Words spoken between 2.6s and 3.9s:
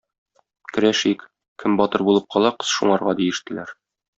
кыз шуңарга,- диештеләр.